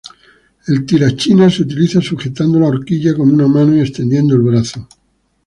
[0.65, 4.87] El tirachinas se utiliza sujetando la horquilla con una mano y extendiendo el brazo.